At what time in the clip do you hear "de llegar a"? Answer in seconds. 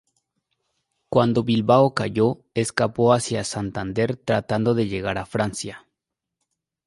4.73-5.27